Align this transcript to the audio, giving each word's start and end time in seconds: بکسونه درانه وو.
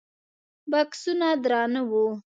بکسونه 0.71 1.29
درانه 1.43 1.81
وو. 1.89 2.03